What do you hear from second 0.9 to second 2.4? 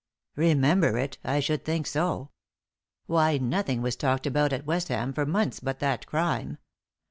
it! I should think so.